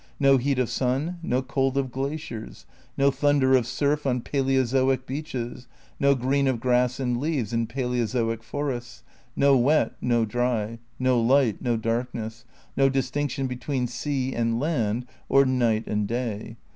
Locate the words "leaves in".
7.19-7.67